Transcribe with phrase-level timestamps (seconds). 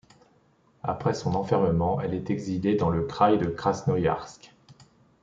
[0.81, 4.51] Après son enfermement elle est exilée dans le Kraï de Krasnoïarsk.